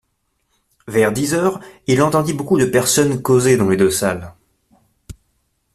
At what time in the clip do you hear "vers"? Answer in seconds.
0.87-1.11